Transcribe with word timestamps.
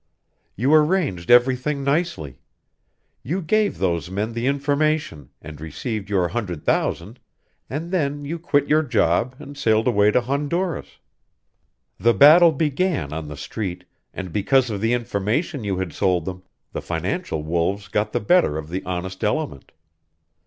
"You 0.55 0.73
arranged 0.73 1.29
everything 1.29 1.83
nicely. 1.83 2.39
You 3.21 3.39
gave 3.39 3.77
those 3.77 4.09
men 4.09 4.33
the 4.33 4.47
information 4.47 5.29
and 5.43 5.61
received 5.61 6.09
your 6.09 6.29
hundred 6.29 6.63
thousand 6.63 7.19
and 7.69 7.91
then 7.91 8.25
you 8.25 8.39
quit 8.39 8.67
your 8.67 8.81
job 8.81 9.35
and 9.37 9.55
sailed 9.55 9.87
away 9.87 10.09
to 10.09 10.21
Honduras. 10.21 10.97
"The 11.99 12.15
battle 12.15 12.51
began 12.51 13.13
on 13.13 13.27
the 13.27 13.37
Street, 13.37 13.85
and 14.11 14.33
because 14.33 14.71
of 14.71 14.81
the 14.81 14.93
information 14.93 15.63
you 15.63 15.77
had 15.77 15.93
sold 15.93 16.25
them, 16.25 16.41
the 16.71 16.81
financial 16.81 17.43
wolves 17.43 17.87
got 17.87 18.11
the 18.11 18.19
better 18.19 18.57
of 18.57 18.69
the 18.69 18.83
honest 18.85 19.23
element. 19.23 19.71